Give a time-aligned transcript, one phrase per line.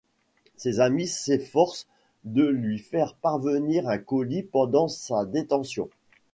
[0.55, 1.85] Ses amis s’efforcent
[2.23, 5.89] de lui faire parvenir un colis pendant sa détention.